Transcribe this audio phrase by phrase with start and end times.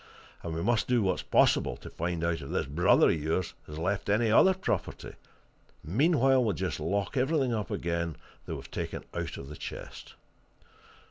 [0.41, 3.77] And we must do what's possible to find out if this brother of yours has
[3.77, 5.13] left any other property;
[5.83, 8.15] and meanwhile we'll just lock everything up again
[8.47, 10.15] that we've taken out of this chest."